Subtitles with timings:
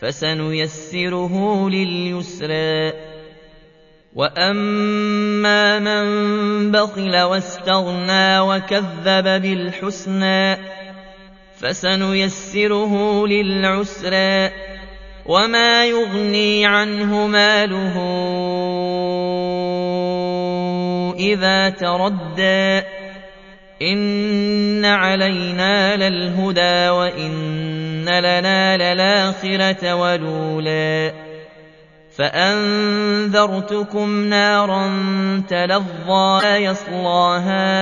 [0.00, 2.92] فسنيسره لليسرى.
[4.14, 10.56] وأما من بخل واستغنى وكذب بالحسنى
[11.60, 14.50] فسنيسره للعسرى.
[15.26, 17.96] وما يغني عنه ماله
[21.18, 22.86] إذا تردى.
[23.82, 27.55] إن علينا للهدى وإن
[28.08, 31.12] لنا للآخرة ولولا
[32.16, 34.86] فأنذرتكم نارا
[35.48, 37.76] تلظى لا يصلاها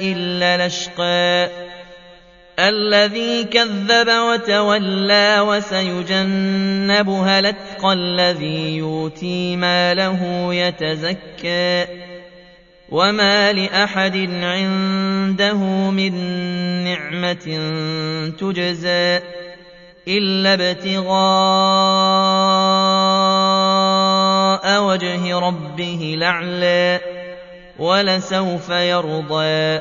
[0.00, 1.48] إلا لشقى
[2.58, 11.86] الذي كذب وتولى وسيجنبها الاتقى الذي يؤتي ماله يتزكى
[12.92, 15.56] وما لأحد عنده
[15.90, 16.12] من
[16.92, 17.46] نعمة
[18.40, 19.20] تجزى
[20.08, 21.12] إلا ابتغاء
[24.82, 27.00] وجه ربه الأعلى
[27.78, 29.80] ولسوف يرضى